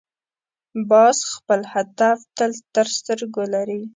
باز 0.89 1.17
خپل 1.33 1.61
هدف 1.73 2.17
تل 2.37 2.51
تر 2.73 2.87
سترګو 2.97 3.43
لري 3.53 3.81